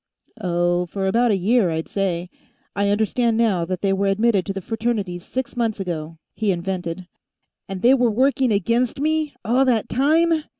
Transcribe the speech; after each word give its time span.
"Oh, 0.43 0.87
for 0.87 1.05
about 1.05 1.29
a 1.29 1.37
year, 1.37 1.69
I'd 1.69 1.87
say. 1.87 2.31
I 2.75 2.89
understand, 2.89 3.37
now, 3.37 3.65
that 3.65 3.81
they 3.81 3.93
were 3.93 4.07
admitted 4.07 4.47
to 4.47 4.51
the 4.53 4.59
Fraternities 4.59 5.23
six 5.23 5.55
months 5.55 5.79
ago," 5.79 6.17
he 6.33 6.51
invented. 6.51 7.05
"And 7.69 7.83
they 7.83 7.93
were 7.93 8.09
working 8.09 8.51
against 8.51 8.99
me, 8.99 9.35
all 9.45 9.63
that 9.65 9.89
time?" 9.89 10.45